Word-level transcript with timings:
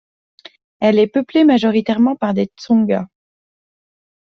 Elle 0.79 0.97
est 0.97 1.05
peuplée 1.05 1.43
majoritairement 1.43 2.15
par 2.15 2.33
des 2.33 2.49
tsongas. 2.57 3.07